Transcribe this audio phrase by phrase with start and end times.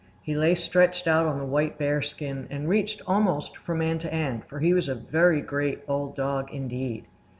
[0.23, 4.11] He lay stretched out on the white bear skin, and reached almost from end to
[4.11, 7.05] end, for he was a very great old dog indeed.